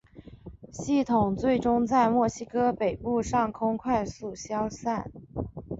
[0.73, 5.11] 系统最终在墨西哥北部上空快速消散。